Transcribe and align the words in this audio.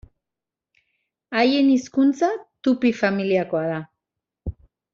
Haien 1.41 1.69
hizkuntza 1.73 2.31
tupi 2.67 2.93
familiakoa 3.03 3.63
da. 3.75 3.79